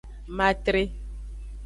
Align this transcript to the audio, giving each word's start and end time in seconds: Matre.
Matre. 0.37 0.81